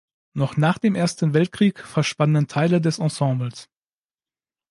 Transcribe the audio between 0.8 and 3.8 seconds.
Ersten Weltkrieg verschwanden Teile des Ensembles.